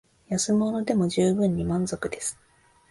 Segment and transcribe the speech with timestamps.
[0.29, 2.39] 安物でも充分に満足です